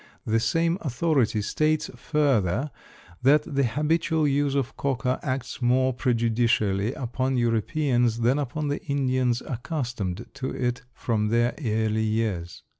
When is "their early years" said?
11.27-12.63